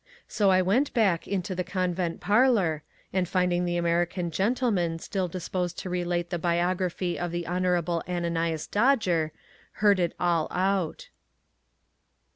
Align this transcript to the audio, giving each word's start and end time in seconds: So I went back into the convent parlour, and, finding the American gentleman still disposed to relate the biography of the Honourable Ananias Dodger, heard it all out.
So 0.27 0.49
I 0.49 0.63
went 0.63 0.95
back 0.95 1.27
into 1.27 1.53
the 1.53 1.63
convent 1.63 2.21
parlour, 2.21 2.81
and, 3.13 3.29
finding 3.29 3.65
the 3.65 3.77
American 3.77 4.31
gentleman 4.31 4.97
still 4.97 5.27
disposed 5.27 5.77
to 5.77 5.91
relate 5.91 6.31
the 6.31 6.39
biography 6.39 7.19
of 7.19 7.29
the 7.29 7.45
Honourable 7.45 8.01
Ananias 8.09 8.65
Dodger, 8.65 9.31
heard 9.73 9.99
it 9.99 10.15
all 10.19 10.47
out. 10.49 11.09